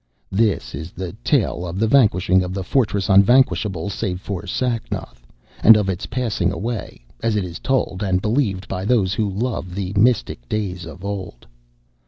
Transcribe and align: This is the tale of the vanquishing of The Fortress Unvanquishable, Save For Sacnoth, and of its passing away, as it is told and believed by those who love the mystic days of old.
This 0.31 0.73
is 0.73 0.89
the 0.93 1.13
tale 1.23 1.63
of 1.63 1.77
the 1.77 1.85
vanquishing 1.85 2.41
of 2.41 2.55
The 2.55 2.63
Fortress 2.63 3.07
Unvanquishable, 3.07 3.91
Save 3.91 4.19
For 4.19 4.47
Sacnoth, 4.47 5.27
and 5.61 5.77
of 5.77 5.89
its 5.89 6.07
passing 6.07 6.51
away, 6.51 7.05
as 7.21 7.35
it 7.35 7.43
is 7.43 7.59
told 7.59 8.01
and 8.01 8.19
believed 8.19 8.67
by 8.67 8.83
those 8.83 9.13
who 9.13 9.29
love 9.29 9.75
the 9.75 9.93
mystic 9.95 10.49
days 10.49 10.85
of 10.87 11.05
old. 11.05 11.45